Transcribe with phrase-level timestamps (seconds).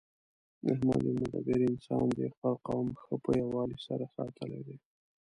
[0.71, 2.25] احمد یو مدبر انسان دی.
[2.35, 4.77] خپل قوم ښه په یووالي سره ساتلی دی